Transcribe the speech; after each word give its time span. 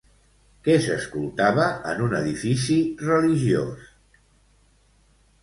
Què 0.67 0.77
s'escoltava 0.85 1.67
en 1.91 2.01
un 2.07 2.15
edifici 2.21 2.79
religiós? 3.05 3.87